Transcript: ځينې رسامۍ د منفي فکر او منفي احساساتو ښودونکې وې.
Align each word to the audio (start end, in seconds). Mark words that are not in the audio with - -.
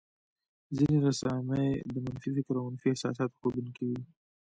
ځينې 0.77 0.97
رسامۍ 1.07 1.69
د 1.93 1.95
منفي 2.05 2.29
فکر 2.35 2.55
او 2.57 2.65
منفي 2.69 2.87
احساساتو 2.91 3.37
ښودونکې 3.39 3.83
وې. 3.89 4.01